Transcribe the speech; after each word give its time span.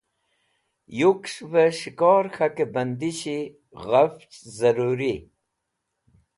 Yuks̃hve 0.99 1.65
S̃hikor 1.77 2.25
K̃hake 2.35 2.65
Bandishi 2.73 3.37
ghafch 3.83 4.25
zaruri 4.57 5.15